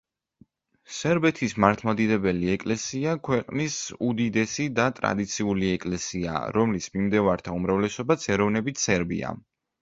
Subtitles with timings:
[0.99, 3.75] სერბეთის მართლმადიდებელი ეკლესია ქვეყნის
[4.07, 9.37] უდიდესი და ტრადიციული ეკლესიაა, რომლის მიმდევართა უმრავლესობაც ეროვნებით სერბია.